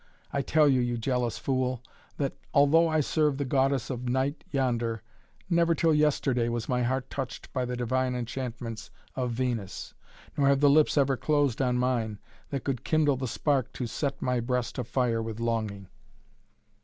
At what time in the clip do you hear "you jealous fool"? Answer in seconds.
0.81-1.83